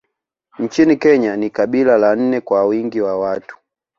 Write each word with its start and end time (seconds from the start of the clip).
Nchini 0.59 0.97
Kenya 0.97 1.35
ni 1.37 1.49
kabila 1.49 1.97
la 1.97 2.15
nne 2.15 2.41
kwa 2.41 2.65
wingi 2.65 3.01
wa 3.01 3.19
watu 3.19 3.57